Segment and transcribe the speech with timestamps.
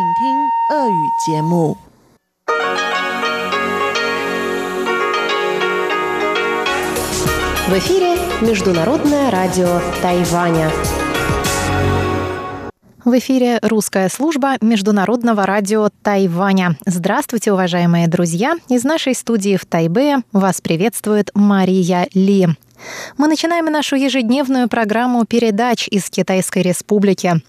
[7.72, 10.70] эфире Международное радио Тайваня.
[13.04, 16.76] В эфире русская служба Международного радио Тайваня.
[16.86, 18.54] Здравствуйте, уважаемые друзья!
[18.68, 22.46] Из нашей студии в Тайбе вас приветствует Мария Ли.
[23.16, 27.40] Мы начинаем нашу ежедневную программу передач из Китайской Республики.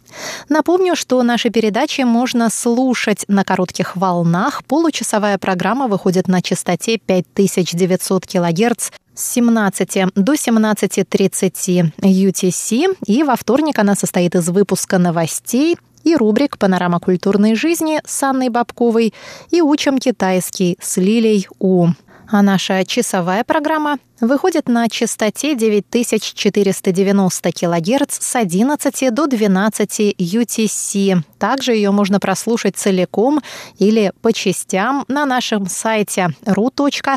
[0.49, 4.63] Напомню, что наши передачи можно слушать на коротких волнах.
[4.65, 13.79] Получасовая программа выходит на частоте 5900 кГц с 17 до 17.30 UTC, и во вторник
[13.79, 19.13] она состоит из выпуска новостей и рубрик «Панорама культурной жизни» с Анной Бабковой
[19.51, 21.89] и «Учим китайский» с Лилей У.
[22.31, 31.23] А наша часовая программа выходит на частоте 9490 кГц с 11 до 12 UTC.
[31.39, 33.41] Также ее можно прослушать целиком
[33.79, 37.09] или по частям на нашем сайте ru.rti.org.tw.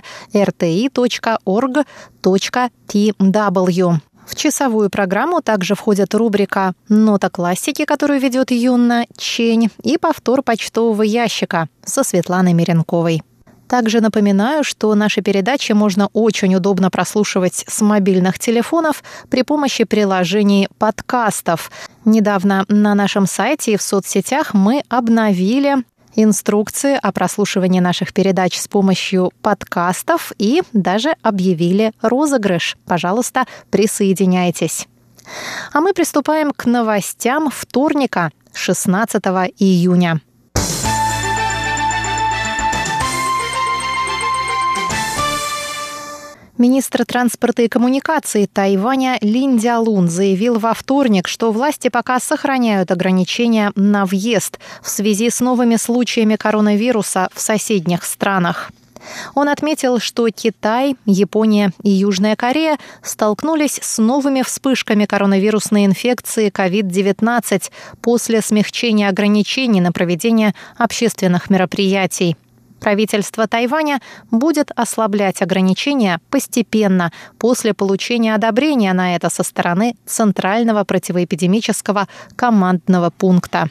[4.24, 11.02] В часовую программу также входит рубрика «Нота классики», которую ведет Юнна Чень, и повтор почтового
[11.02, 13.22] ящика со Светланой Меренковой.
[13.68, 20.68] Также напоминаю, что наши передачи можно очень удобно прослушивать с мобильных телефонов при помощи приложений
[20.78, 21.70] подкастов.
[22.04, 25.76] Недавно на нашем сайте и в соцсетях мы обновили
[26.14, 32.76] инструкции о прослушивании наших передач с помощью подкастов и даже объявили розыгрыш.
[32.86, 34.86] Пожалуйста, присоединяйтесь.
[35.72, 39.22] А мы приступаем к новостям вторника, 16
[39.58, 40.20] июня.
[46.58, 53.72] Министр транспорта и коммуникации Тайваня Лин Дялун заявил во вторник, что власти пока сохраняют ограничения
[53.74, 58.70] на въезд в связи с новыми случаями коронавируса в соседних странах.
[59.34, 67.70] Он отметил, что Китай, Япония и Южная Корея столкнулись с новыми вспышками коронавирусной инфекции COVID-19
[68.00, 72.36] после смягчения ограничений на проведение общественных мероприятий.
[72.82, 74.00] Правительство Тайваня
[74.32, 83.70] будет ослаблять ограничения постепенно после получения одобрения на это со стороны Центрального противоэпидемического командного пункта.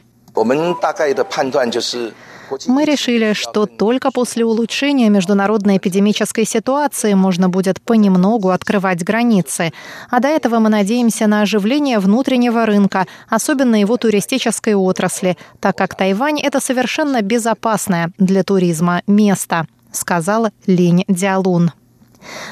[2.67, 9.71] Мы решили, что только после улучшения международной эпидемической ситуации можно будет понемногу открывать границы.
[10.09, 15.95] А до этого мы надеемся на оживление внутреннего рынка, особенно его туристической отрасли, так как
[15.95, 21.71] Тайвань– это совершенно безопасное для туризма место, сказал Линь Диалун.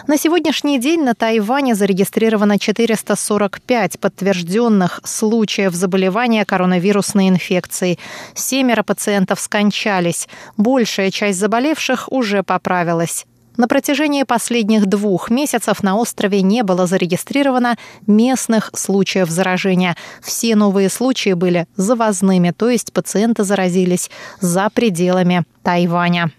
[0.07, 8.00] На сегодняшний день на Тайване зарегистрировано 445 подтвержденных случаев заболевания коронавирусной инфекцией.
[8.34, 10.28] Семеро пациентов скончались.
[10.58, 13.25] Большая часть заболевших уже поправилась.
[13.59, 17.75] На протяжении последних двух месяцев на острове не было зарегистрировано
[18.08, 19.97] местных случаев заражения.
[20.22, 24.09] Все новые случаи были завозными, то есть пациенты заразились
[24.40, 26.31] за пределами Тайваня.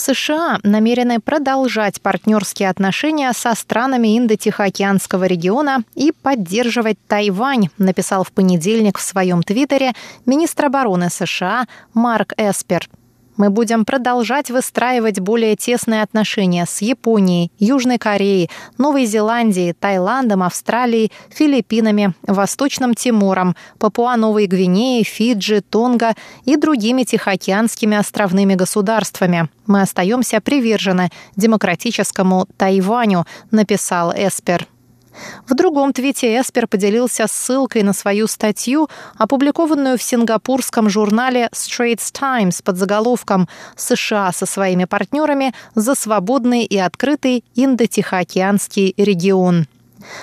[0.00, 8.98] США намерены продолжать партнерские отношения со странами Индо-Тихоокеанского региона и поддерживать Тайвань, написал в понедельник
[8.98, 9.92] в своем твиттере
[10.26, 12.88] министр обороны США Марк Эспер.
[13.40, 21.10] Мы будем продолжать выстраивать более тесные отношения с Японией, Южной Кореей, Новой Зеландией, Таиландом, Австралией,
[21.30, 29.48] Филиппинами, Восточным Тимором, Папуа-Новой Гвинеей, Фиджи, Тонга и другими тихоокеанскими островными государствами.
[29.66, 34.66] Мы остаемся привержены демократическому Тайваню, написал Эспер.
[35.46, 38.88] В другом твите Эспер поделился ссылкой на свою статью,
[39.18, 46.78] опубликованную в сингапурском журнале Straits Times под заголовком «США со своими партнерами за свободный и
[46.78, 49.66] открытый Индо-Тихоокеанский регион».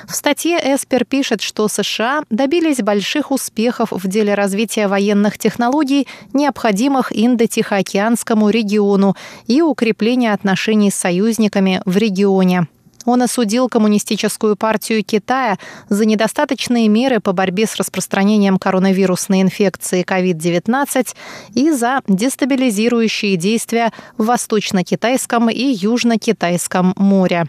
[0.07, 7.11] В статье Эспер пишет, что США добились больших успехов в деле развития военных технологий, необходимых
[7.15, 12.67] Индо-Тихоокеанскому региону и укрепления отношений с союзниками в регионе.
[13.07, 15.57] Он осудил Коммунистическую партию Китая
[15.87, 21.15] за недостаточные меры по борьбе с распространением коронавирусной инфекции COVID-19
[21.53, 27.47] и за дестабилизирующие действия в Восточно-Китайском и Южно-Китайском море.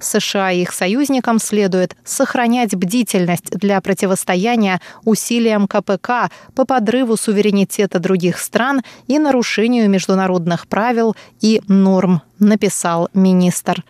[0.00, 8.38] США и их союзникам следует сохранять бдительность для противостояния усилиям КПК по подрыву суверенитета других
[8.38, 13.82] стран и нарушению международных правил и норм, написал министр.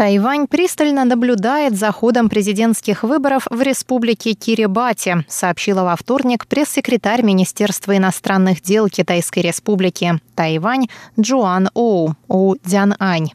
[0.00, 7.94] Тайвань пристально наблюдает за ходом президентских выборов в республике Кирибати, сообщила во вторник пресс-секретарь Министерства
[7.94, 10.86] иностранных дел Китайской республики Тайвань
[11.20, 13.32] Джоан Оу У Дзянань.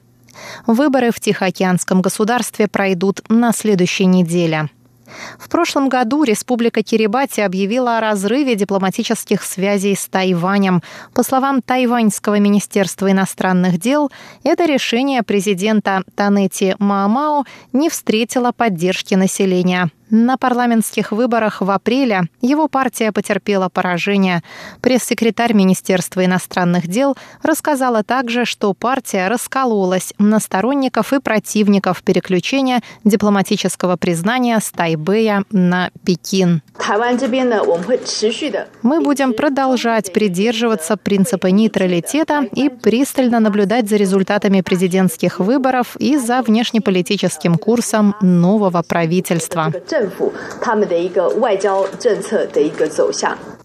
[0.65, 4.69] Выборы в Тихоокеанском государстве пройдут на следующей неделе.
[5.37, 10.81] В прошлом году Республика Кирибати объявила о разрыве дипломатических связей с Тайванем.
[11.13, 14.11] По словам Тайваньского министерства иностранных дел,
[14.43, 19.89] это решение президента Танети Маамао не встретило поддержки населения.
[20.11, 24.43] На парламентских выборах в апреле его партия потерпела поражение.
[24.81, 33.95] Пресс-секретарь Министерства иностранных дел рассказала также, что партия раскололась на сторонников и противников переключения дипломатического
[33.95, 36.61] признания с Тайбэя на Пекин.
[38.83, 46.43] Мы будем продолжать придерживаться принципа нейтралитета и пристально наблюдать за результатами президентских выборов и за
[46.43, 49.73] внешнеполитическим курсом нового правительства.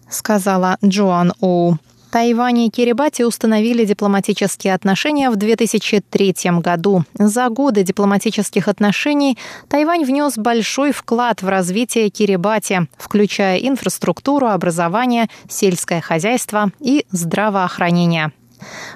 [0.09, 1.77] Сказала Джоан Оу.
[2.11, 7.05] Тайвань и Кирибати установили дипломатические отношения в 2003 году.
[7.17, 9.37] За годы дипломатических отношений
[9.69, 18.33] Тайвань внес большой вклад в развитие Кирибати, включая инфраструктуру, образование, сельское хозяйство и здравоохранение.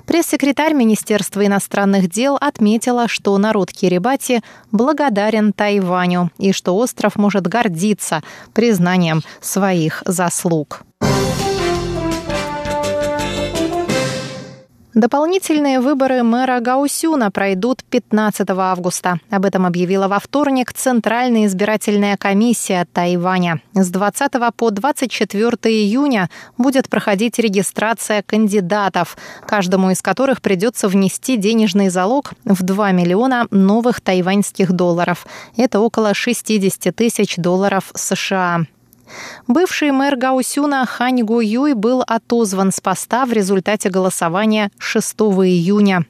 [0.06, 4.42] Пресс-секретарь Министерства иностранных дел отметила, что народ Кирибати
[4.72, 8.22] благодарен Тайваню и что остров может гордиться
[8.54, 10.84] признанием своих заслуг.
[14.96, 19.20] Дополнительные выборы мэра Гаусюна пройдут 15 августа.
[19.30, 23.62] Об этом объявила во вторник Центральная избирательная комиссия Тайваня.
[23.74, 31.90] С 20 по 24 июня будет проходить регистрация кандидатов, каждому из которых придется внести денежный
[31.90, 35.28] залог в 2 миллиона новых тайваньских долларов.
[35.58, 38.62] Это около 60 тысяч долларов США.
[39.48, 46.06] Бывший мэр Гаусюна Хань Гу Юй был отозван с поста в результате голосования 6 июня.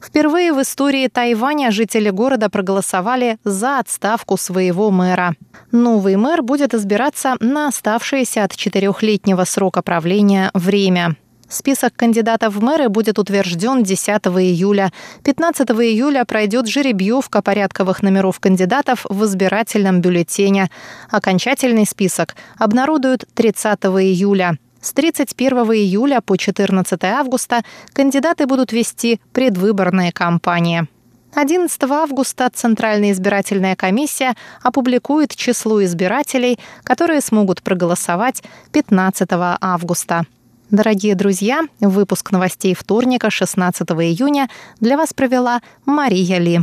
[0.00, 5.34] Впервые в истории Тайваня жители города проголосовали за отставку своего мэра.
[5.72, 11.16] Новый мэр будет избираться на оставшееся от четырехлетнего срока правления время.
[11.48, 14.92] Список кандидатов в мэры будет утвержден 10 июля.
[15.22, 20.70] 15 июля пройдет жеребьевка порядковых номеров кандидатов в избирательном бюллетене.
[21.08, 24.58] Окончательный список обнародуют 30 июля.
[24.80, 27.62] С 31 июля по 14 августа
[27.92, 30.86] кандидаты будут вести предвыборные кампании.
[31.34, 39.28] 11 августа Центральная избирательная комиссия опубликует число избирателей, которые смогут проголосовать 15
[39.60, 40.24] августа.
[40.70, 44.48] Дорогие друзья, выпуск новостей вторника, 16 июня,
[44.80, 46.60] для вас провела Мария Ли.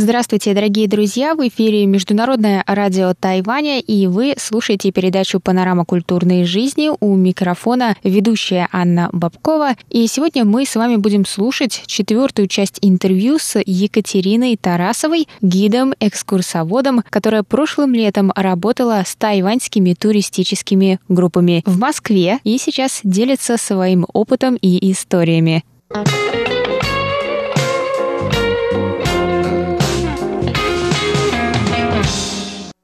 [0.00, 1.34] Здравствуйте, дорогие друзья!
[1.34, 6.90] В эфире Международное радио Тайваня, и вы слушаете передачу «Панорама культурной жизни».
[7.00, 9.74] У микрофона ведущая Анна Бабкова.
[9.90, 17.42] И сегодня мы с вами будем слушать четвертую часть интервью с Екатериной Тарасовой, гидом-экскурсоводом, которая
[17.42, 24.90] прошлым летом работала с тайваньскими туристическими группами в Москве и сейчас делится своим опытом и
[24.92, 25.62] историями.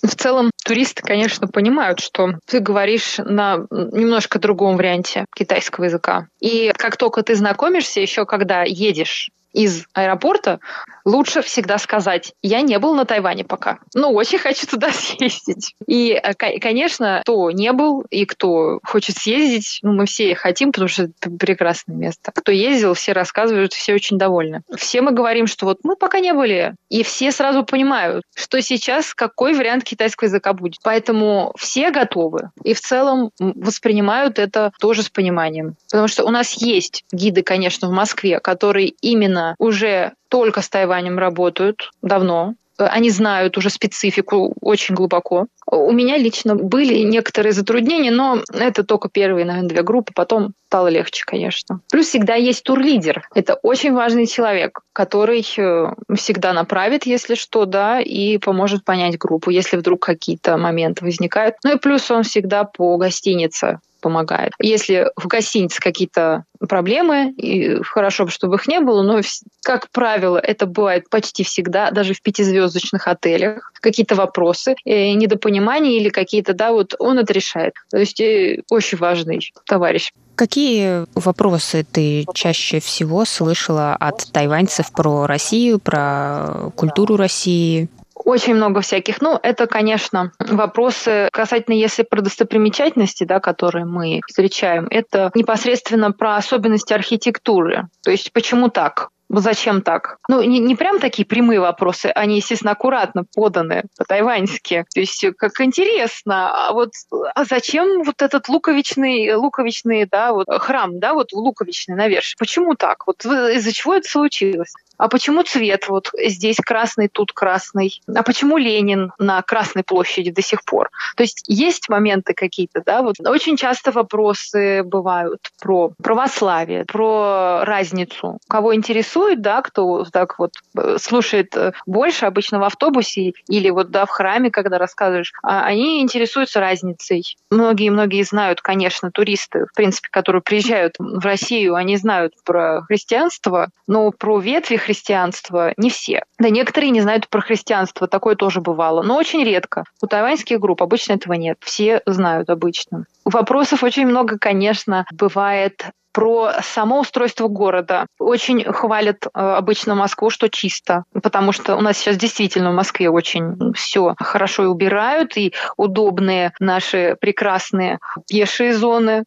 [0.07, 6.29] В целом, туристы, конечно, понимают, что ты говоришь на немножко другом варианте китайского языка.
[6.41, 10.61] И как только ты знакомишься, еще когда едешь из аэропорта,
[11.07, 15.75] лучше всегда сказать, я не был на Тайване пока, но очень хочу туда съездить.
[15.87, 20.89] И, э, конечно, кто не был и кто хочет съездить, ну, мы все хотим, потому
[20.89, 22.33] что это прекрасное место.
[22.35, 24.63] Кто ездил, все рассказывают, все очень довольны.
[24.77, 29.15] Все мы говорим, что вот мы пока не были, и все сразу понимают, что сейчас
[29.15, 30.79] какой вариант китайского языка будет.
[30.83, 35.77] Поэтому все готовы и в целом воспринимают это тоже с пониманием.
[35.89, 41.19] Потому что у нас есть гиды, конечно, в Москве, которые именно уже только с Тайванем
[41.19, 45.47] работают давно, они знают уже специфику очень глубоко.
[45.67, 50.89] У меня лично были некоторые затруднения, но это только первые, наверное, две группы, потом стало
[50.89, 51.81] легче, конечно.
[51.91, 53.29] Плюс всегда есть турлидер.
[53.35, 59.51] Это очень важный человек, который э, всегда направит, если что, да, и поможет понять группу,
[59.51, 61.57] если вдруг какие-то моменты возникают.
[61.65, 64.53] Ну и плюс он всегда по гостинице помогает.
[64.61, 69.21] Если в гостинице какие-то проблемы, и хорошо бы, чтобы их не было, но,
[69.65, 76.09] как правило, это бывает почти всегда, даже в пятизвездочных отелях, какие-то вопросы, э, недопонимания или
[76.09, 77.75] какие-то, да, вот он это решает.
[77.91, 80.13] То есть э, очень важный товарищ.
[80.37, 87.89] Какие вопросы ты чаще всего слышала от тайваньцев про Россию, про культуру России?
[88.27, 89.21] Очень много всяких.
[89.21, 96.35] Ну, это, конечно, вопросы касательно, если про достопримечательности, да, которые мы встречаем, это непосредственно про
[96.35, 97.87] особенности архитектуры.
[98.03, 99.11] То есть почему так?
[99.29, 100.19] Зачем так?
[100.29, 104.85] Ну, не, не прям такие прямые вопросы, они, естественно, аккуратно поданы по-тайваньски.
[104.93, 106.91] То есть, как интересно, а вот
[107.35, 112.25] а зачем вот этот луковичный, луковичный, да, вот храм, да, вот луковичный наверх?
[112.39, 113.07] Почему так?
[113.07, 114.73] Вот из-за чего это случилось?
[114.99, 118.01] А почему цвет вот здесь красный, тут красный?
[118.15, 120.91] А почему Ленин на Красной площади до сих пор?
[121.17, 128.39] То есть есть моменты какие-то, да, вот очень часто вопросы бывают про православие, про разницу.
[128.49, 133.91] Кого интересует, да, кто так вот э, слушает э, больше обычно в автобусе или вот,
[133.91, 137.37] да, в храме, когда рассказываешь, а они интересуются разницей.
[137.51, 144.11] Многие-многие знают, конечно, туристы, в принципе, которые приезжают в Россию, они знают про христианство, но
[144.11, 146.23] про ветви христианства не все.
[146.39, 149.85] Да некоторые не знают про христианство, такое тоже бывало, но очень редко.
[150.01, 153.05] У тайваньских групп обычно этого нет, все знают обычно.
[153.25, 158.07] Вопросов очень много, конечно, бывает про само устройство города.
[158.19, 163.11] Очень хвалят э, обычно Москву, что чисто, потому что у нас сейчас действительно в Москве
[163.11, 169.25] очень все хорошо и убирают, и удобные наши прекрасные пешие зоны,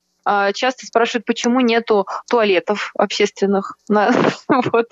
[0.54, 3.78] часто спрашивают, почему нету туалетов общественных.
[3.90, 4.88] вот,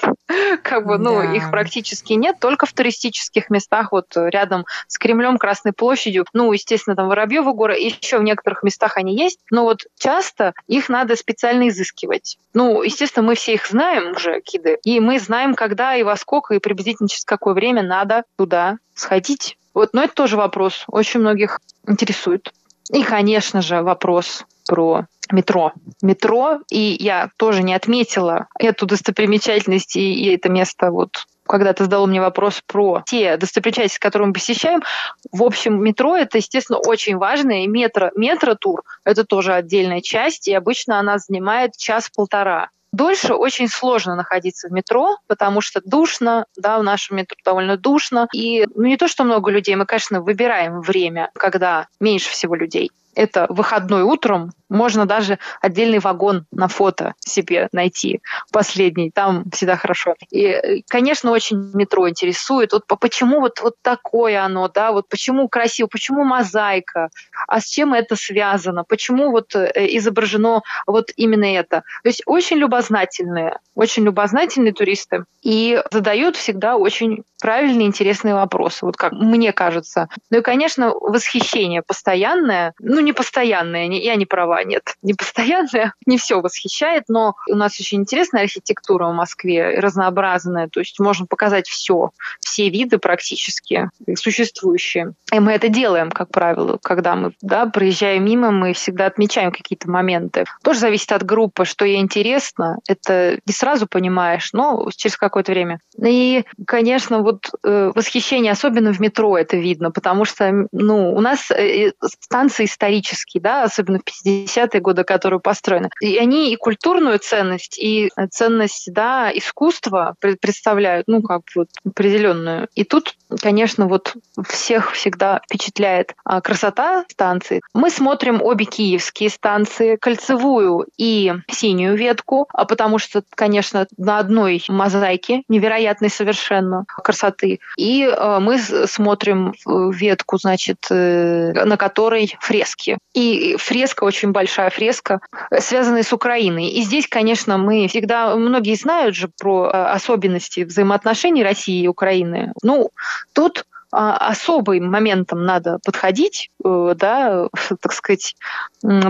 [0.64, 1.34] как бы, ну, да.
[1.34, 6.96] их практически нет, только в туристических местах, вот рядом с Кремлем, Красной площадью, ну, естественно,
[6.96, 11.70] там Воробьева гора, еще в некоторых местах они есть, но вот часто их надо специально
[11.70, 12.38] изыскивать.
[12.54, 16.54] Ну, естественно, мы все их знаем уже, киды, и мы знаем, когда и во сколько,
[16.54, 19.58] и приблизительно через какое время надо туда сходить.
[19.74, 22.52] Вот, но это тоже вопрос, очень многих интересует.
[22.90, 25.74] И, конечно же, вопрос про метро.
[26.02, 31.86] Метро, и я тоже не отметила эту достопримечательность и, и это место вот когда ты
[31.86, 34.84] задал мне вопрос про те достопримечательности, которые мы посещаем,
[35.32, 40.54] в общем, метро это, естественно, очень важно, и метро, метро-тур— это тоже отдельная часть, и
[40.54, 42.70] обычно она занимает час-полтора.
[42.94, 48.28] Дольше очень сложно находиться в метро, потому что душно, да, в нашем метро довольно душно.
[48.34, 52.92] И ну, не то, что много людей, мы, конечно, выбираем время, когда меньше всего людей
[53.18, 58.22] это выходной утром, можно даже отдельный вагон на фото себе найти,
[58.52, 60.16] последний, там всегда хорошо.
[60.30, 65.88] И, конечно, очень метро интересует, вот почему вот, вот такое оно, да, вот почему красиво,
[65.88, 67.10] почему мозаика,
[67.48, 71.84] а с чем это связано, почему вот э, изображено вот именно это.
[72.04, 78.98] То есть очень любознательные, очень любознательные туристы и задают всегда очень правильные, интересные вопросы, вот
[78.98, 80.10] как мне кажется.
[80.30, 86.18] Ну и, конечно, восхищение постоянное, ну не постоянное, я не права, нет, не постоянное, не
[86.18, 91.70] все восхищает, но у нас очень интересная архитектура в Москве, разнообразная, то есть можно показать
[91.70, 92.12] все,
[92.42, 95.14] все виды практически существующие.
[95.34, 99.90] И мы это делаем, как правило, когда мы да, проезжаем мимо, мы всегда отмечаем какие-то
[99.90, 100.44] моменты.
[100.62, 105.80] Тоже зависит от группы, что ей интересно, это не сразу понимаешь, но через какое-то время.
[106.04, 111.50] И, конечно, вот э, восхищение, особенно в метро, это видно, потому что ну, у нас
[111.52, 112.97] э, станции исторические,
[113.40, 115.90] да, особенно в 50-е годы, которые построены.
[116.02, 122.68] И они и культурную ценность, и ценность да, искусства представляют, ну, как вот определенную.
[122.76, 124.16] И тут, конечно, вот
[124.48, 127.62] всех всегда впечатляет а, красота станции.
[127.74, 134.64] Мы смотрим обе киевские станции, кольцевую и синюю ветку, а потому что, конечно, на одной
[134.68, 137.60] мозаике невероятной совершенно красоты.
[137.78, 142.36] И э, мы смотрим ветку, значит, э, на которой
[142.78, 142.98] фрески.
[143.14, 145.20] И фреска, очень большая фреска,
[145.60, 146.68] связанная с Украиной.
[146.68, 152.54] И здесь, конечно, мы всегда, многие знают же про э, особенности взаимоотношений России и Украины.
[152.64, 152.90] Ну,
[153.34, 157.48] тут особым моментом надо подходить, э, да,
[157.82, 158.36] так сказать,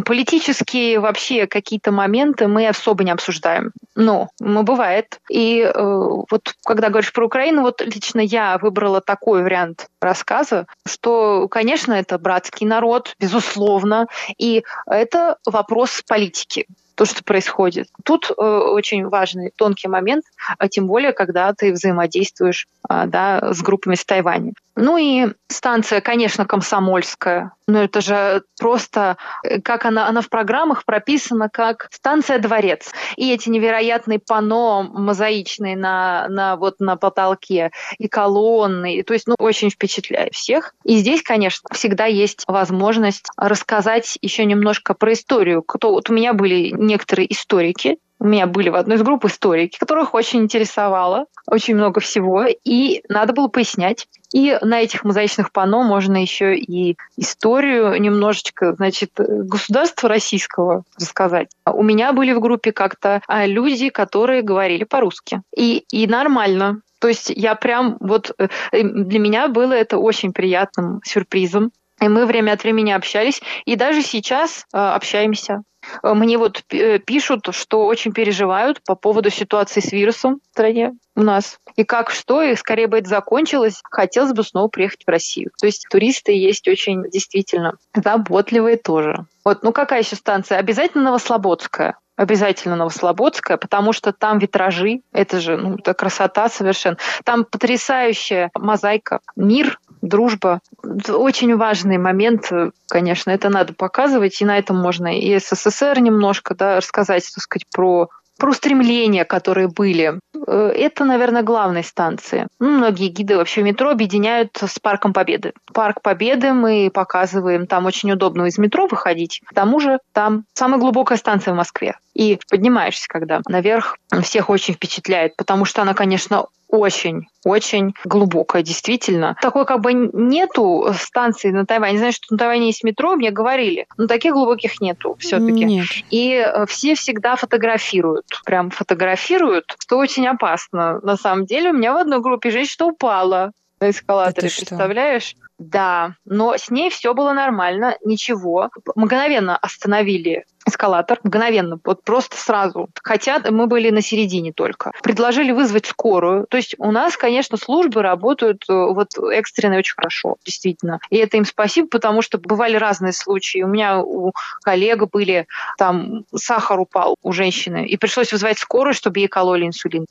[0.06, 3.72] политические вообще какие-то моменты мы особо не обсуждаем.
[3.96, 5.20] Но ну, бывает.
[5.30, 11.48] И э, вот когда говоришь про Украину, вот лично я выбрала такой вариант рассказа, что,
[11.48, 14.08] конечно, это братский народ, безусловно,
[14.38, 16.68] и это вопрос политики
[16.98, 17.88] то, что происходит.
[18.04, 20.26] Тут э, очень важный тонкий момент,
[20.58, 24.54] а тем более, когда ты взаимодействуешь э, да, с группами с Тайваня.
[24.80, 27.52] Ну и станция, конечно, комсомольская.
[27.68, 32.92] Но это же просто, э, как она, она в программах прописана как станция-дворец.
[33.16, 39.02] И эти невероятные панно мозаичные на, на, вот на потолке, и колонны.
[39.02, 40.76] То есть, ну, очень впечатляет всех.
[40.84, 45.64] И здесь, конечно, всегда есть возможность рассказать еще немножко про историю.
[45.64, 49.78] Кто, вот у меня были некоторые историки, у меня были в одной из групп историки,
[49.78, 54.08] которых очень интересовало, очень много всего, и надо было пояснять.
[54.34, 61.50] И на этих мозаичных панно можно еще и историю немножечко, значит, государства российского рассказать.
[61.66, 65.42] У меня были в группе как-то а, люди, которые говорили по-русски.
[65.56, 66.82] И, и нормально.
[67.00, 71.72] То есть я прям вот э, для меня было это очень приятным сюрпризом.
[72.02, 75.64] И мы время от времени общались, и даже сейчас э, общаемся.
[76.04, 81.24] Мне вот э, пишут, что очень переживают по поводу ситуации с вирусом в стране у
[81.24, 81.60] нас.
[81.76, 85.50] И как что, и скорее бы это закончилось, хотелось бы снова приехать в Россию.
[85.60, 89.26] То есть туристы есть очень действительно заботливые тоже.
[89.44, 90.60] Вот, ну какая еще станция?
[90.60, 96.98] Обязательно Новослободская обязательно Новослободская, потому что там витражи, это же ну, это красота совершенно.
[97.24, 100.60] Там потрясающая мозаика, мир, дружба.
[101.08, 102.52] Очень важный момент,
[102.88, 107.68] конечно, это надо показывать, и на этом можно и СССР немножко да, рассказать, так сказать,
[107.72, 110.20] про про устремления, которые были.
[110.48, 112.48] Э, это, наверное, главной станции.
[112.60, 115.54] Ну, многие гиды вообще метро объединяют с Парком Победы.
[115.74, 119.42] Парк Победы мы показываем, там очень удобно из метро выходить.
[119.46, 121.96] К тому же там самая глубокая станция в Москве.
[122.14, 129.36] И поднимаешься, когда наверх, всех очень впечатляет, потому что она, конечно, очень, очень глубокая, действительно.
[129.42, 131.94] Такой как бы нету станции на Тайване.
[131.94, 135.66] Не знаю, что на Тайване есть метро, мне говорили, но таких глубоких нету все-таки.
[135.66, 135.86] Нет.
[136.10, 141.00] И э, все всегда фотографируют, прям фотографируют, что очень опасно.
[141.02, 145.36] На самом деле у меня в одной группе женщина упала на эскалаторе, представляешь?
[145.58, 148.70] Да, но с ней все было нормально, ничего.
[148.96, 152.90] Мгновенно остановили эскалатор, мгновенно, вот просто сразу.
[153.02, 154.92] Хотя мы были на середине только.
[155.02, 156.46] Предложили вызвать скорую.
[156.50, 161.00] То есть у нас, конечно, службы работают э, вот экстренно очень хорошо, действительно.
[161.10, 163.64] И это им спасибо, потому что бывали разные случаи.
[163.64, 169.20] У меня у коллег были, там сахар упал у женщины, и пришлось вызвать скорую, чтобы
[169.20, 170.06] ей кололи инсулин.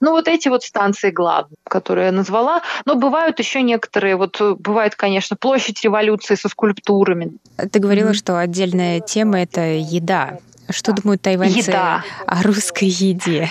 [0.00, 2.62] Ну, вот эти вот станции главные, которые я назвала.
[2.84, 4.16] Но бывают еще некоторые.
[4.16, 7.32] Вот э, бывает, конечно, площадь революции со скульптурами.
[7.56, 8.14] Ты говорила, mm-hmm.
[8.14, 10.38] что отдельная тема— это еда.
[10.70, 12.04] Что думают тайваньцы еда.
[12.26, 13.50] о русской еде?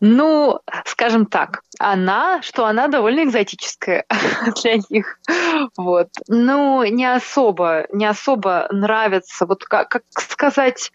[0.00, 4.04] Ну, скажем так, она, что она довольно экзотическая
[4.62, 5.18] для них.
[5.76, 6.08] Вот.
[6.28, 9.46] Ну, не особо, не особо нравится.
[9.46, 10.90] Вот как, как сказать...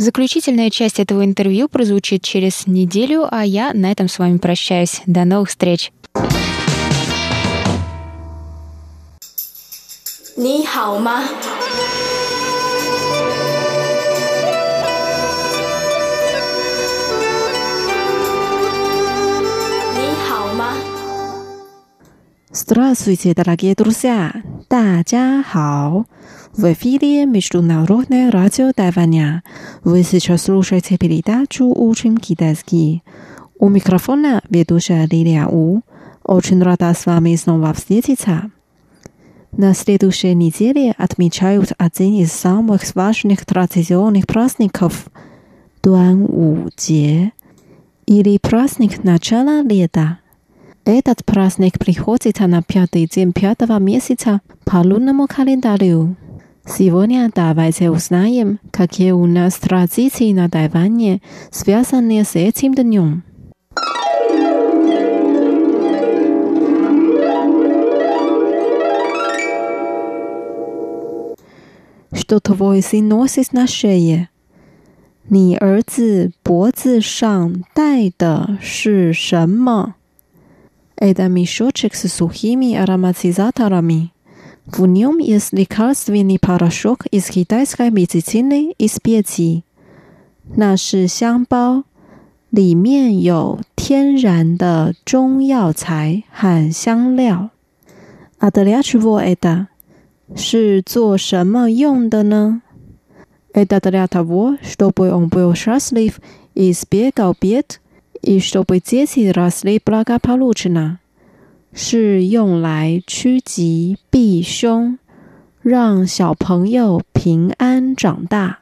[0.00, 5.02] Заключительная часть этого интервью прозвучит через неделю, а я на этом с вами прощаюсь.
[5.06, 5.92] До новых встреч!
[10.36, 11.24] 你好吗？
[22.52, 24.32] ？Здравствуйте, дорогие друзья!
[24.68, 26.06] 大家好！
[26.52, 29.42] В эфире Международное радио Тайваня.
[29.84, 33.02] Вы сейчас слушаете передачу «Учим китайский».
[33.58, 35.82] У микрофона ведущая Лилия У.
[36.24, 38.50] Очень рада с вами снова встретиться.
[39.52, 47.30] На следующей неделе отмечают один из самых важных традиционных праздников – Дуан-У-Jie,
[48.06, 50.18] или праздник начала лета.
[50.84, 56.16] Этот праздник приходится на пятый день пятого месяца по лунному календарю.
[56.64, 63.24] Сегодня давайте узнаем, какие у нас традиции на Тайване, связанные с этим днем.
[72.12, 74.28] Что твой сын носит на шее?
[75.28, 79.96] 你儿子脖子上戴的是什么
[81.00, 84.12] ？Это мешочек с сухими ароматизаторами.
[84.66, 89.62] В нем есть лекарственный порошок из китайской медицины и специй.
[90.54, 91.84] 那是香包，
[92.50, 97.50] 里面有天然的中药材和香料。
[98.38, 99.68] 阿德利亚去沃埃达
[100.34, 102.62] 是做什么用的呢？
[103.52, 104.76] 埃达德利亚塔沃是
[108.22, 110.98] 都不用不用 shaslif is 别告别，is 都不接起 rasli blaga paluchna
[111.72, 114.98] 是用来趋吉避凶，
[115.62, 118.60] 让小朋友平安长大。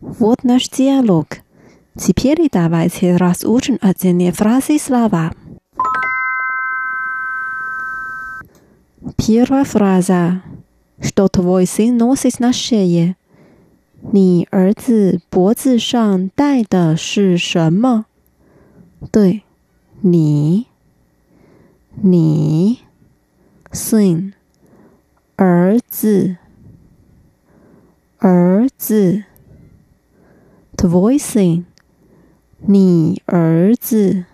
[0.00, 1.26] Вот наш диалог.
[1.96, 5.32] Теперь давайте разучим отдельные фразы и слова.
[9.16, 10.42] Первая фраза.
[11.00, 13.16] Что твой сын носит на шее?
[14.00, 18.06] 你儿子脖子上戴的是什么？
[19.10, 19.42] 对，
[20.02, 20.66] 你，
[22.02, 22.80] 你，
[23.72, 24.32] son，
[25.36, 26.38] 儿子，
[28.18, 29.24] 儿子。
[30.76, 31.64] Voicing，
[32.58, 34.26] 你儿子，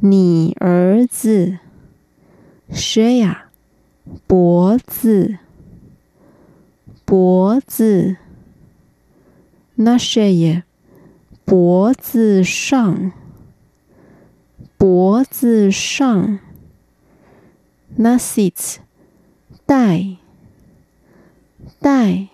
[0.00, 1.58] 你儿子，
[2.70, 3.36] Share，
[4.26, 5.38] 脖子，
[7.04, 8.16] 脖子，
[9.76, 10.62] Na share，
[11.44, 13.12] 脖子上，
[14.76, 16.40] 脖子上，
[17.98, 18.78] Na sits，
[19.66, 20.16] 戴，
[21.80, 22.28] 戴，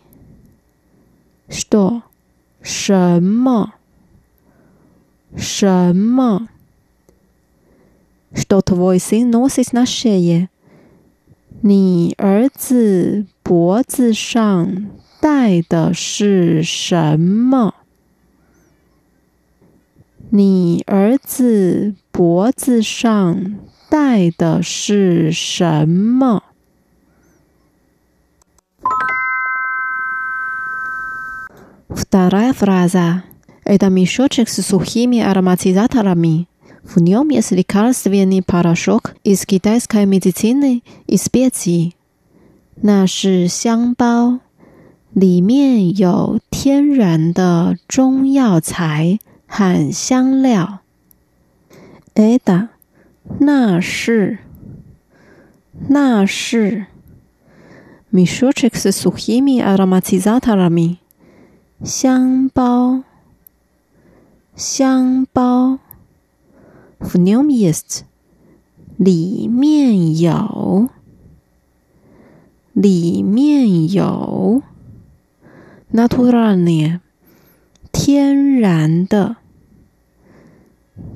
[1.48, 2.02] Store。
[2.62, 3.74] 什么？
[5.36, 6.48] 什么？
[8.32, 10.48] Что твой сын носит на шее？
[11.62, 17.74] 你儿子脖子上戴的是什么？
[20.30, 23.56] 你儿子脖子上
[23.88, 26.42] 戴的是什么？
[31.88, 33.22] Вторая фраза.
[33.64, 36.47] Это мешочек с сухими ароматизаторами.
[36.88, 41.94] В нем есть лекарственный порошок из китайской медицины и специй.
[42.82, 44.40] 那是香包，
[45.12, 50.80] 里面有天然的中药材和香料。
[52.14, 52.68] Это
[53.38, 54.38] 那是
[55.88, 56.86] 那是
[58.12, 60.98] мешочек с сухими ароматизаторами。
[61.82, 63.02] 香包，
[64.54, 65.78] 香包
[66.99, 68.01] Fenomiest
[68.97, 70.89] 里面有，
[72.73, 74.61] 里面有。
[75.91, 76.99] Naturlani
[77.91, 79.37] 天然的，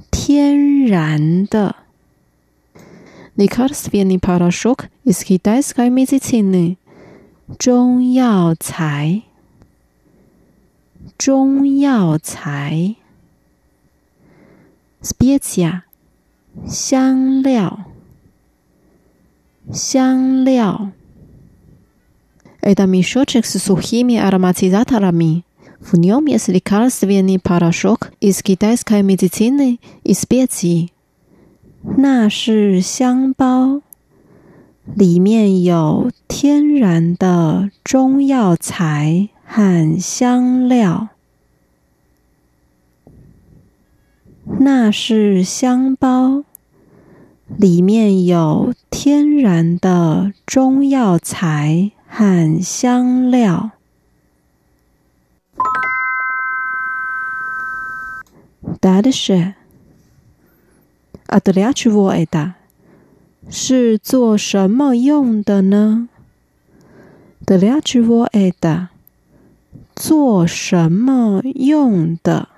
[0.09, 1.75] 天然的。
[3.35, 6.77] Nikolajs vieni parušok, is kādas kāmi zītieni？
[7.59, 9.23] 中药材，
[11.17, 12.95] 中药材。
[15.02, 15.82] ，specia，
[16.66, 17.86] 香料，
[19.72, 20.92] 香料。
[22.60, 25.44] Это мешочек с сухими ароматизаторами.
[25.80, 30.90] В нем есть лекарственный порошок из китайской медицины и специй.
[31.96, 33.82] 那是香包，
[34.96, 41.10] 里面有天然的中药材和香料。
[44.60, 46.44] 那是香包，
[47.56, 53.72] 里面有天然的中药材和香料。
[58.80, 59.54] Дальше,
[61.26, 62.54] а для чего это?
[63.50, 66.08] 是做什么用的呢？
[67.44, 68.88] Для чего это?
[69.96, 72.48] 做什么用的？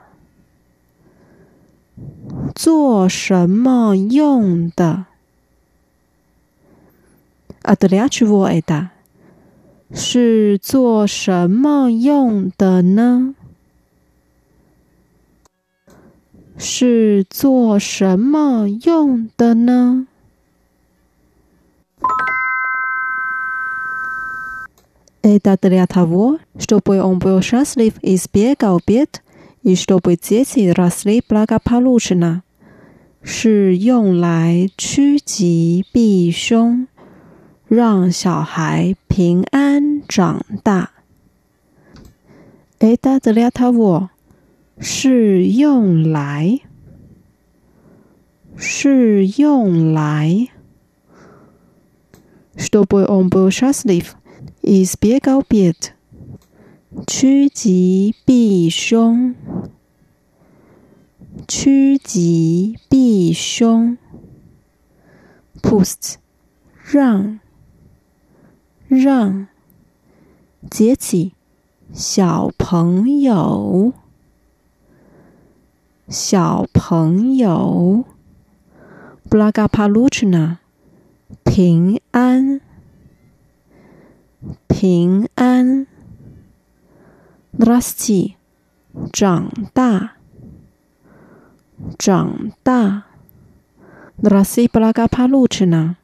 [2.55, 5.07] 做什么用的？
[7.63, 8.89] А для чего это？
[9.93, 13.35] 是做什么用的呢？
[16.57, 20.07] 是做什么用的呢？
[25.23, 29.23] Это для того, чтобы он был счастлив и избегал бед,
[29.65, 32.43] и чтобы дети росли благополучно.
[33.23, 36.87] 是用来趋吉避凶，
[37.69, 40.91] 让小孩平安长大。
[42.79, 44.09] Это для того，
[44.79, 46.61] 是用来，
[48.57, 50.49] 是用来。
[52.57, 54.15] Чтобы он был счастлив
[54.63, 55.93] избегал бед，
[57.07, 59.35] 趋吉避凶，
[61.48, 63.98] 趋吉避凶。
[65.62, 66.16] Post
[66.84, 67.40] 让
[68.88, 69.48] 让。
[70.70, 71.34] 捡起
[71.94, 73.94] 小朋友。
[76.08, 78.04] 小朋友。
[79.30, 80.26] 布拉格帕鲁奇
[81.44, 82.62] 平安。
[84.68, 85.88] 平安。
[87.58, 88.34] Rusty
[89.14, 90.15] 长大。
[91.99, 93.05] 长大，
[94.23, 95.97] Rasty blaga paluchna，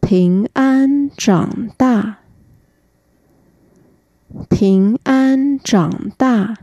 [0.00, 2.18] 平安长大，
[4.48, 6.56] 平安长大。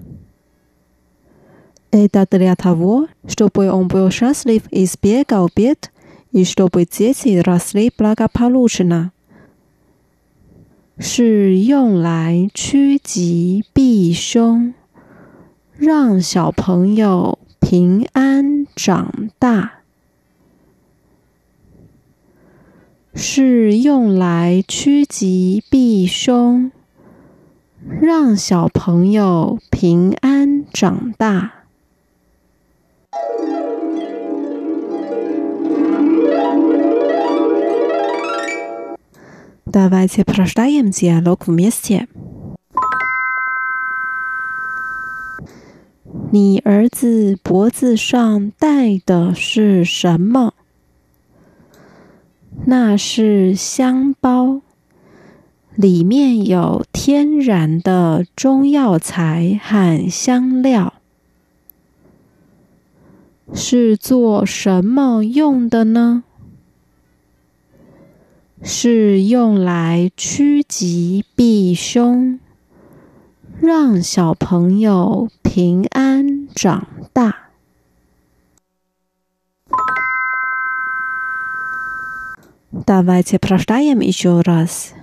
[1.91, 5.91] Это для того, чтобы он был счастлив и избегал бед,
[6.31, 9.11] и чтобы дети росли благополучно.
[10.99, 14.73] 是用来趋吉避凶，
[15.77, 19.79] 让小朋友 平安长大。
[23.15, 26.71] 是用来趋吉避凶，
[28.01, 31.65] 让小朋友平安长大。
[39.65, 42.07] Давайте прочитаем диалог вместе.
[46.30, 50.54] 你儿子脖子上戴的是什么？
[52.66, 54.60] 那是香包，
[55.74, 60.94] 里面有天然的中药材和香料。
[63.52, 66.24] 是做什么用的呢？
[68.62, 72.40] 是用来趋吉避凶，
[73.61, 77.49] 让小朋友平安长大。
[82.85, 84.93] Давайте прочитаем еще раз。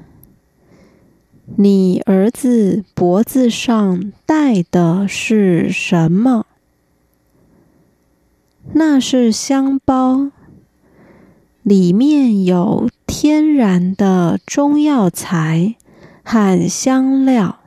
[1.57, 6.47] 你儿子脖子上戴的是什么？
[8.73, 10.31] 那是香包。
[11.63, 15.77] 里面有天然的中药材
[16.25, 17.60] 和香料，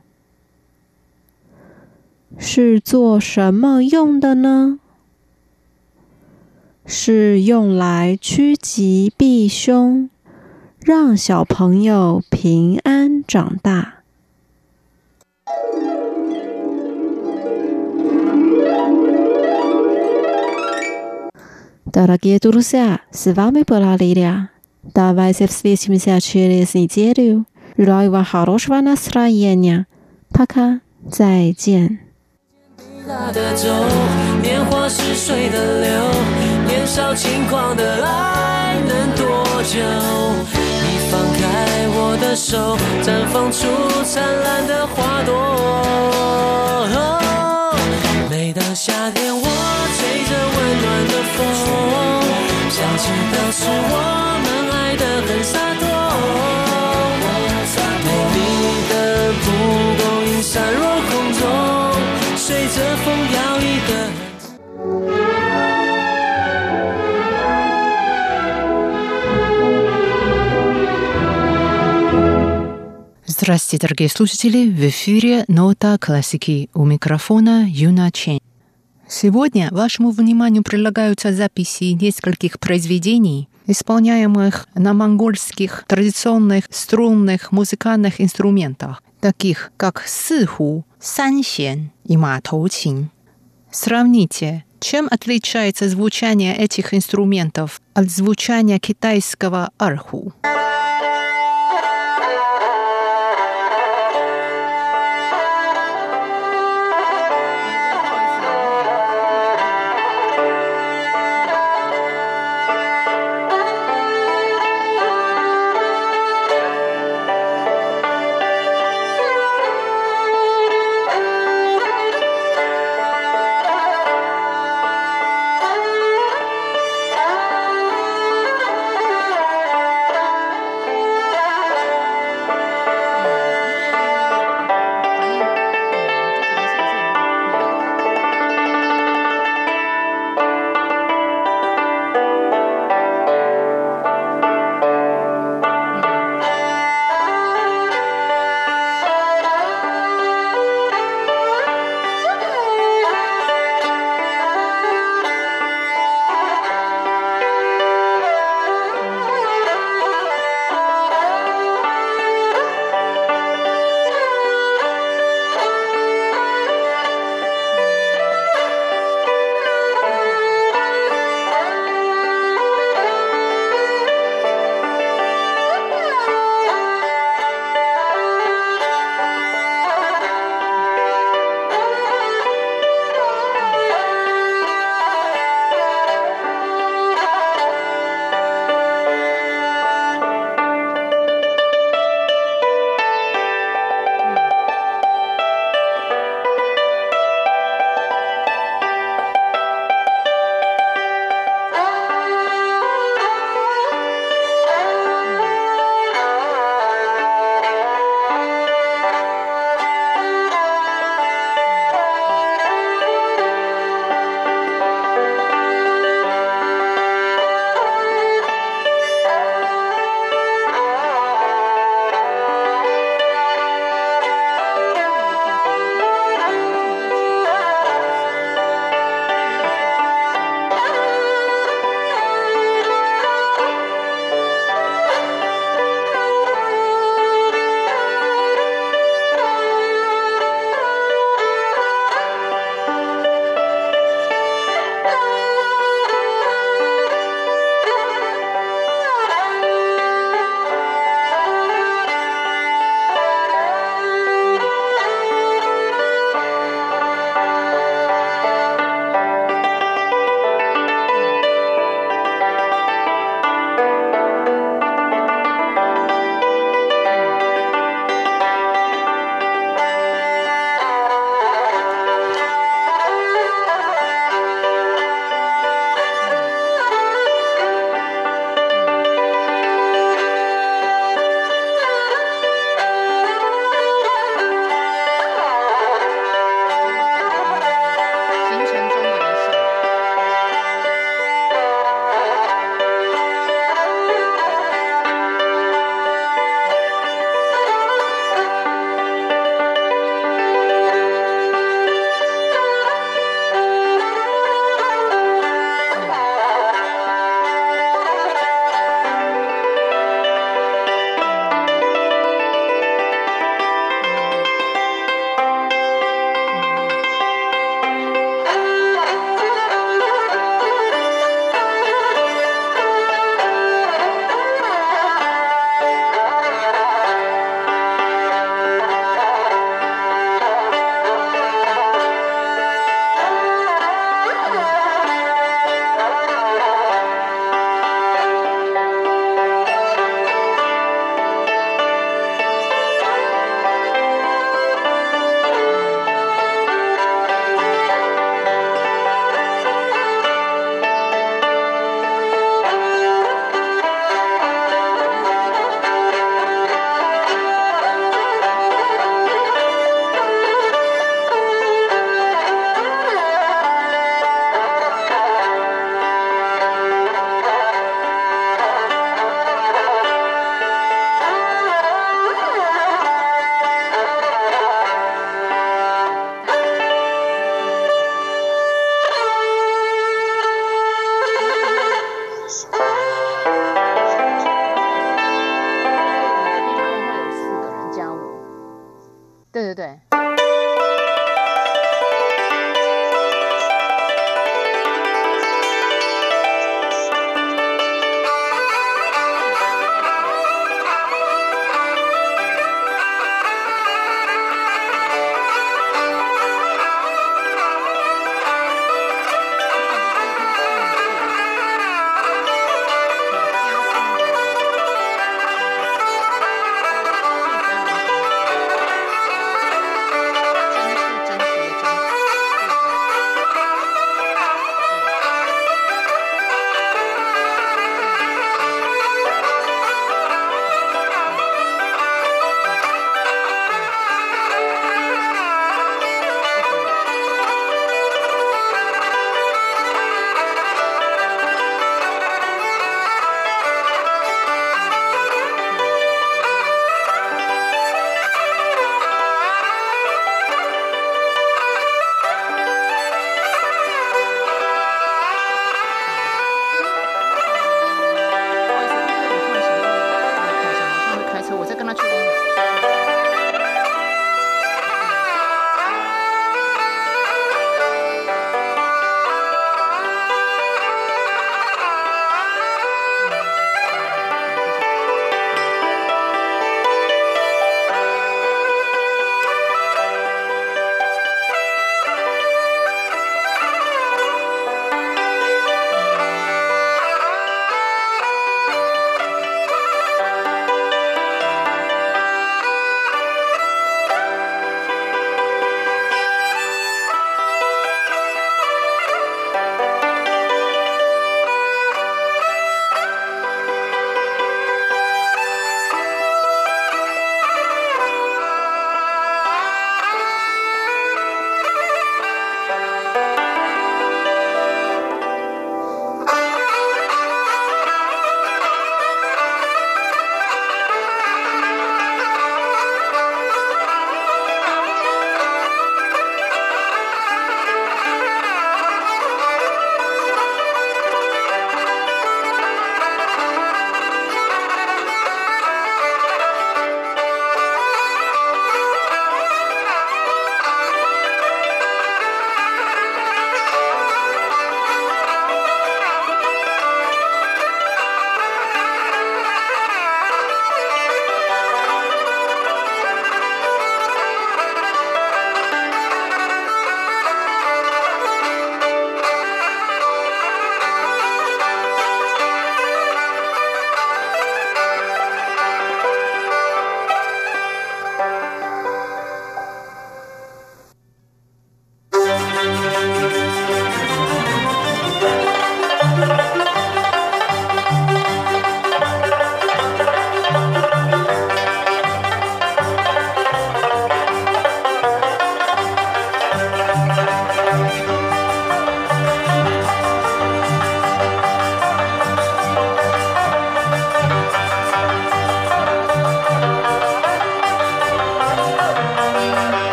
[2.38, 4.78] 是做什么用的呢？
[6.86, 10.08] 是用来趋吉避凶，
[10.80, 14.02] 让小朋友平安长大。
[21.84, 24.50] Дорогие друзья, с вами была Лилия.
[24.82, 27.46] Давайте встретимся через неделю.
[27.76, 29.86] Желаю вам хорошего настроения.
[30.32, 30.80] Пока.
[31.10, 32.03] 再见。
[34.41, 35.89] 年华似水的流，
[36.65, 39.77] 年少轻狂的爱能多久？
[40.51, 41.43] 你放开
[41.93, 43.67] 我的手，绽放出
[44.03, 45.31] 灿烂的花朵。
[48.27, 51.37] 每当夏天，我吹着温暖的风，
[52.71, 53.93] 想起当时我
[54.41, 55.94] 们爱得很洒脱。
[73.37, 74.69] Здравствуйте, дорогие слушатели!
[74.69, 78.39] В эфире «Нота классики» у микрофона Юна Чен.
[79.09, 89.73] Сегодня вашему вниманию предлагаются записи нескольких произведений, исполняемых на монгольских традиционных струнных музыкальных инструментах, таких
[89.75, 93.09] как сыху, сансен и матоучин.
[93.69, 100.33] Сравните, чем отличается звучание этих инструментов от звучания китайского арху.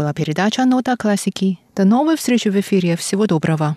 [0.00, 1.58] Была передача «Нота классики».
[1.76, 2.96] До новой встречи в эфире.
[2.96, 3.76] Всего доброго.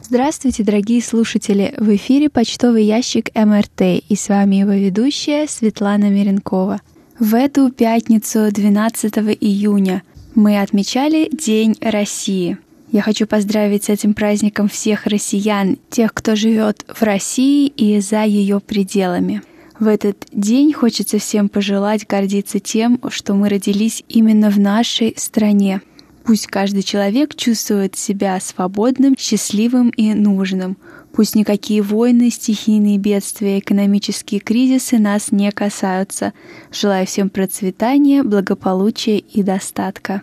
[0.00, 1.74] Здравствуйте, дорогие слушатели!
[1.76, 6.80] В эфире почтовый ящик МРТ и с вами его ведущая Светлана Миренкова.
[7.18, 10.02] В эту пятницу 12 июня
[10.34, 12.56] мы отмечали День России.
[12.94, 18.22] Я хочу поздравить с этим праздником всех россиян, тех, кто живет в России и за
[18.22, 19.42] ее пределами.
[19.80, 25.82] В этот день хочется всем пожелать гордиться тем, что мы родились именно в нашей стране–
[26.24, 30.78] Пусть каждый человек чувствует себя свободным, счастливым и нужным.
[31.12, 36.32] Пусть никакие войны, стихийные бедствия, экономические кризисы нас не касаются.
[36.72, 40.22] Желаю всем процветания, благополучия и достатка.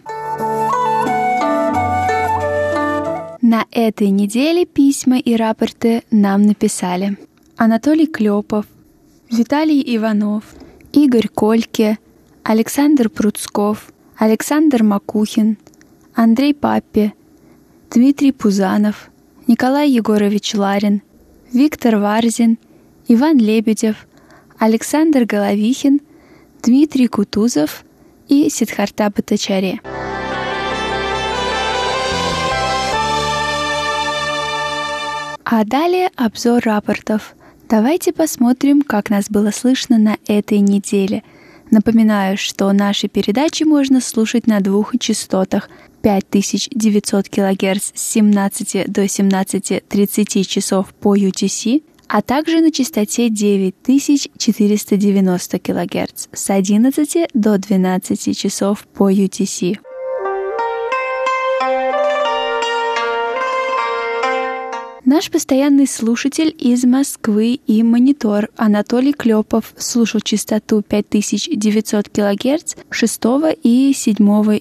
[3.51, 7.17] На этой неделе письма и рапорты нам написали
[7.57, 8.65] Анатолий Клепов,
[9.29, 10.45] Виталий Иванов,
[10.93, 11.99] Игорь Кольке,
[12.43, 15.57] Александр Пруцков, Александр Макухин–
[16.15, 17.13] Андрей Паппи,
[17.89, 19.09] Дмитрий Пузанов,
[19.47, 21.01] Николай Егорович Ларин,
[21.51, 22.57] Виктор Варзин,
[23.09, 24.07] Иван Лебедев,
[24.59, 25.99] Александр Головихин,
[26.63, 27.83] Дмитрий Кутузов
[28.29, 29.81] и Сидхарта Батачаре.
[35.53, 37.35] А далее обзор рапортов.
[37.67, 41.23] Давайте посмотрим, как нас было слышно на этой неделе.
[41.69, 45.69] Напоминаю, что наши передачи можно слушать на двух частотах
[46.03, 56.27] 5900 кГц с 17 до 17.30 часов по UTC, а также на частоте 9490 кГц
[56.31, 59.79] с 11 до 12 часов по UTC.
[65.13, 73.21] Наш постоянный слушатель из Москвы и монитор Анатолий Клепов слушал частоту 5900 кГц 6
[73.61, 74.15] и 7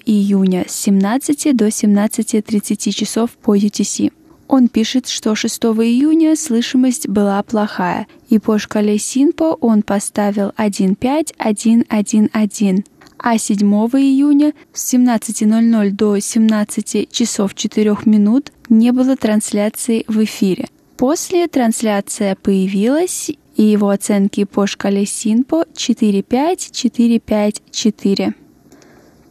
[0.05, 4.11] июня с 17 до 17.30 часов по UTC.
[4.49, 12.83] Он пишет, что 6 июня слышимость была плохая, и по шкале Синпо он поставил 1.5.1.1.1
[13.23, 20.67] а 7 июня с 17.00 до 17 часов 4 минут не было трансляции в эфире.
[20.97, 28.33] После трансляция появилась, и его оценки по шкале Синпо 4.5-4.5-4.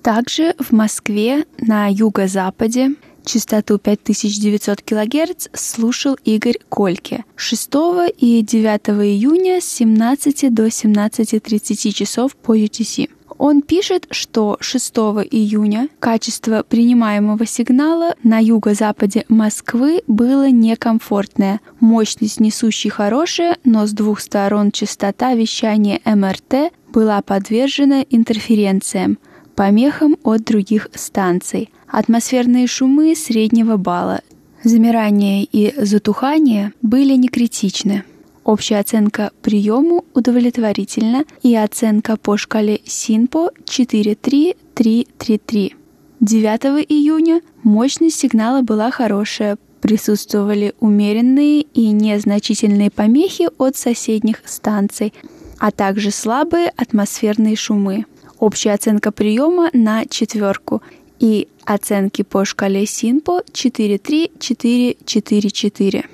[0.03, 7.71] Также в Москве на юго-западе частоту 5900 кГц слушал Игорь Кольке 6
[8.19, 13.09] и 9 июня с 17 до 17.30 часов по UTC.
[13.41, 14.95] Он пишет, что 6
[15.31, 21.63] июня качество принимаемого сигнала на юго-западе Москвы было некомфортное.
[21.81, 29.17] Мощность несущей хорошая, но с двух сторон частота вещания МРТ была подвержена интерференциям,
[29.57, 31.71] помехам от других станций.
[31.87, 34.21] Атмосферные шумы среднего балла,
[34.65, 38.05] замирание и затухание были не критичны.
[38.45, 45.77] Общая оценка приему удовлетворительна и оценка по шкале СИНПО 43333.
[46.21, 55.15] 9 июня мощность сигнала была хорошая, присутствовали умеренные и незначительные помехи от соседних станций,
[55.59, 58.07] а также слабые атмосферные шумы.
[58.39, 60.83] Общая оценка приема на четверку
[61.19, 66.05] и оценки по шкале СИНПО 43444.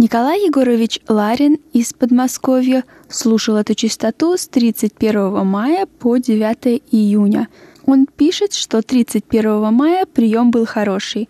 [0.00, 7.48] Николай Егорович Ларин из Подмосковья слушал эту частоту с 31 мая по 9 июня.
[7.84, 11.28] Он пишет, что 31 мая прием был хороший,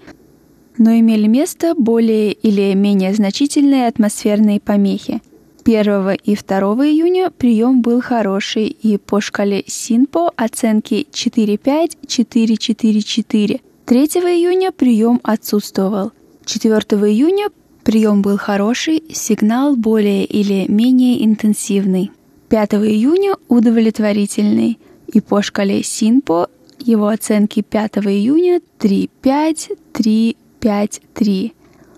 [0.79, 5.21] но имели место более или менее значительные атмосферные помехи.
[5.65, 13.61] 1 и 2 июня прием был хороший, и по шкале СИНПО оценки 4-5-4-4-4.
[13.85, 16.13] 3 июня прием отсутствовал.
[16.45, 16.79] 4
[17.11, 17.49] июня
[17.85, 22.11] Прием был хороший, сигнал более или менее интенсивный.
[22.51, 26.51] 5 июня удовлетворительный, и по шкале СИНПО
[26.81, 31.53] его оценки 5 июня 3-5, 3-5-3.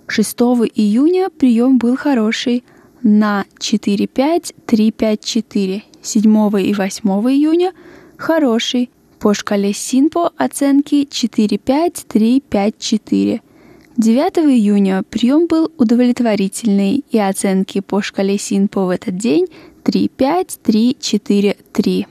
[0.06, 0.38] 6
[0.74, 2.64] июня прием был хороший
[3.02, 5.82] на 4-5, 3-5-4.
[6.02, 7.72] 7 и 8 июня
[8.16, 8.90] хороший.
[9.18, 13.40] По шкале СИНПО оценки 4-5, 3-5-4.
[13.98, 19.48] 9 июня прием был удовлетворительный, и оценки по шкале СИНПО в этот день
[19.84, 22.06] 3-5, 3-4, 3.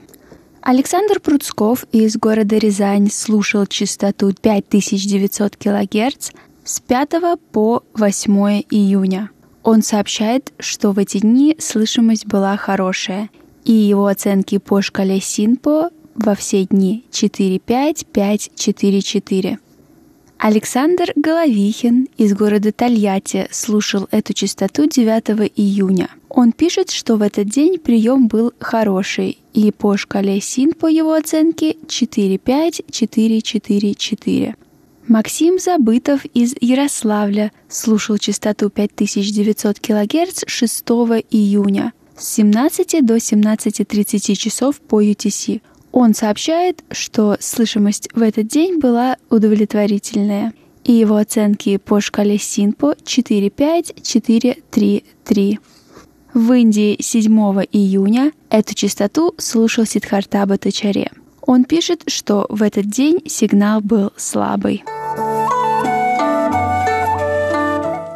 [0.60, 6.30] Александр Пруцков из города Рязань слушал частоту 5900 кГц
[6.62, 7.10] с 5
[7.50, 9.30] по 8 июня.
[9.64, 13.28] Он сообщает, что в эти дни слышимость была хорошая,
[13.64, 19.58] и его оценки по шкале Синпо во все дни 4-5-5-4-4.
[20.44, 26.10] Александр Головихин из города Тольятти слушал эту частоту 9 июня.
[26.28, 31.12] Он пишет, что в этот день прием был хороший, и по шкале СИН по его
[31.12, 34.56] оценке 4-5-4-4-4.
[35.06, 40.82] Максим Забытов из Ярославля слушал частоту 5900 кГц 6
[41.30, 45.60] июня с 17 до 17.30 часов по UTC.
[45.92, 52.94] Он сообщает, что слышимость в этот день была удовлетворительная, и его оценки по шкале Синпо
[53.04, 55.58] 4.5-4.3.3.
[56.34, 57.30] В Индии 7
[57.70, 61.10] июня эту частоту слушал Сидхарта Батачаре.
[61.42, 64.82] Он пишет, что в этот день сигнал был слабый.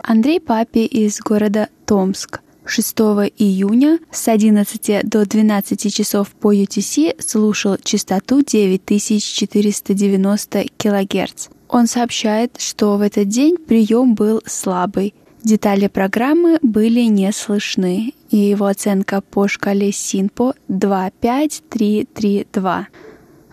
[0.02, 2.98] Андрей Папи из города Томск 6
[3.38, 11.48] июня с 11 до 12 часов по UTC слушал частоту 9490 кГц.
[11.68, 15.14] Он сообщает, что в этот день прием был слабый.
[15.42, 22.88] Детали программы были не слышны, и его оценка по шкале Синпо 25332.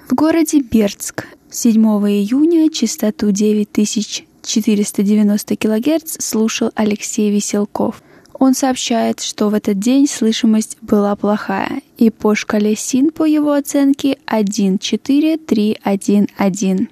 [0.10, 8.02] В городе Бердск 7 июня частоту 9490 кГц слушал Алексей Веселков–
[8.40, 13.54] он сообщает, что в этот день слышимость была плохая, и по шкале СИН по его
[13.54, 16.90] оценке 1-4-3-1-1.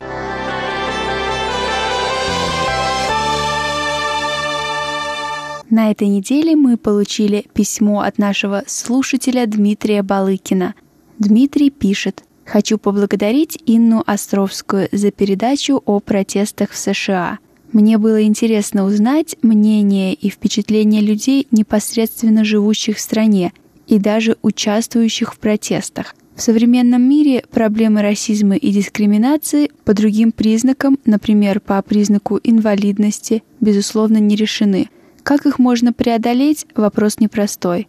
[5.69, 10.75] На этой неделе мы получили письмо от нашего слушателя Дмитрия Балыкина.
[11.17, 17.39] Дмитрий пишет «Хочу поблагодарить Инну Островскую за передачу о протестах в США–
[17.73, 23.53] мне было интересно узнать мнение и впечатления людей, непосредственно живущих в стране
[23.87, 26.15] и даже участвующих в протестах.
[26.35, 34.17] В современном мире проблемы расизма и дискриминации по другим признакам, например, по признаку инвалидности, безусловно,
[34.17, 34.89] не решены.
[35.23, 37.87] Как их можно преодолеть– вопрос непростой.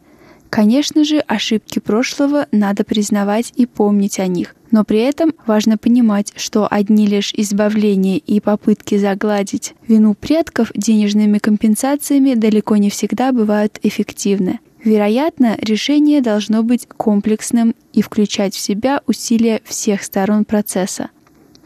[0.53, 4.55] Конечно же, ошибки прошлого надо признавать и помнить о них.
[4.71, 11.39] Но при этом важно понимать, что одни лишь избавления и попытки загладить вину предков денежными
[11.39, 14.61] компенсациями далеко не всегда бывают эффективны.
[14.85, 21.09] Вероятно, решение должно быть комплексным и включать в себя усилия всех сторон процесса.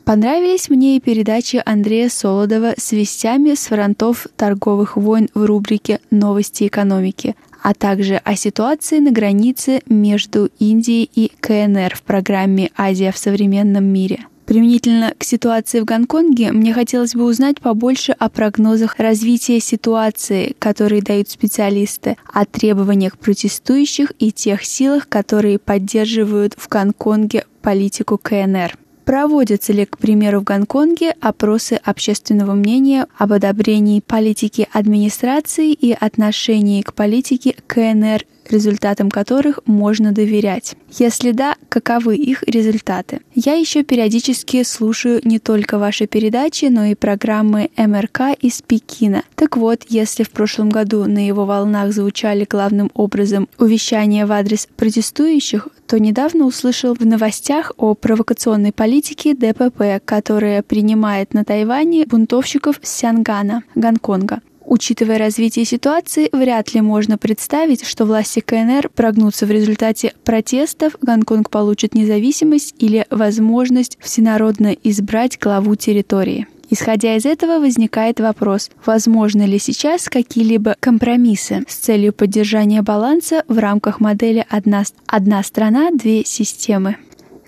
[0.04, 6.68] Понравились мне и передачи Андрея Солодова с вестями с фронтов торговых войн в рубрике «Новости
[6.68, 7.34] экономики»,
[7.66, 13.82] а также о ситуации на границе между Индией и КНР в программе «Азия в современном
[13.82, 14.26] мире».
[14.44, 21.02] Применительно к ситуации в Гонконге мне хотелось бы узнать побольше о прогнозах развития ситуации, которые
[21.02, 28.78] дают специалисты, о требованиях протестующих и тех силах, которые поддерживают в Гонконге политику КНР.
[29.06, 36.82] Проводятся ли, к примеру, в Гонконге опросы общественного мнения об одобрении политики администрации и отношении
[36.82, 40.76] к политике КНР результатам которых можно доверять?
[40.90, 43.20] Если да, каковы их результаты?
[43.34, 49.22] Я еще периодически слушаю не только ваши передачи, но и программы МРК из Пекина.
[49.34, 54.68] Так вот, если в прошлом году на его волнах звучали главным образом увещания в адрес
[54.76, 62.80] протестующих, то недавно услышал в новостях о провокационной политике ДПП, которая принимает на Тайване бунтовщиков
[62.82, 64.40] Сянгана, Гонконга.
[64.66, 71.50] Учитывая развитие ситуации, вряд ли можно представить, что власти КНР прогнутся в результате протестов, Гонконг
[71.50, 76.48] получит независимость или возможность всенародно избрать главу территории.
[76.68, 83.58] Исходя из этого возникает вопрос, возможно ли сейчас какие-либо компромиссы с целью поддержания баланса в
[83.58, 86.96] рамках модели «одна, одна страна, две системы».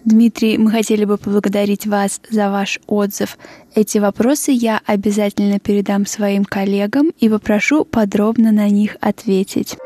[0.08, 3.36] Дмитрий, мы хотели бы поблагодарить вас за ваш отзыв.
[3.74, 9.76] Эти вопросы я обязательно передам своим коллегам и попрошу подробно на них ответить.